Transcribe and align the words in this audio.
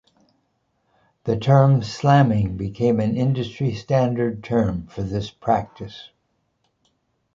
The 1.25 1.37
term 1.37 1.83
slamming 1.83 2.57
became 2.57 2.99
an 2.99 3.15
industry 3.15 3.75
standard 3.75 4.43
term 4.43 4.87
for 4.87 5.03
this 5.03 5.29
practice. 5.29 6.09